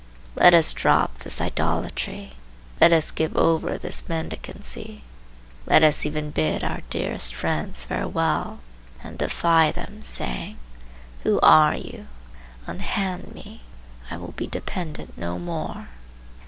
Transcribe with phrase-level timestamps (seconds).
[0.35, 2.31] Let us drop this idolatry.
[2.81, 5.03] Let us give over this mendicancy.
[5.67, 8.61] Let us even bid our dearest friends farewell,
[9.03, 10.57] and defy them, saying,
[11.21, 12.07] 'Who are you?
[12.65, 13.61] Unhand me:
[14.09, 15.89] I will be dependent no more.